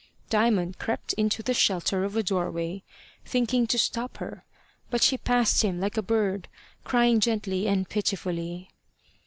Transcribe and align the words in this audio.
Diamond 0.31 0.79
crept 0.79 1.13
into 1.13 1.43
the 1.43 1.53
shelter 1.53 2.03
of 2.03 2.15
a 2.15 2.23
doorway, 2.23 2.81
thinking 3.23 3.67
to 3.67 3.77
stop 3.77 4.17
her; 4.17 4.43
but 4.89 5.03
she 5.03 5.15
passed 5.15 5.61
him 5.63 5.79
like 5.79 5.95
a 5.95 6.01
bird, 6.01 6.47
crying 6.83 7.19
gently 7.19 7.67
and 7.67 7.87
pitifully. 7.87 8.71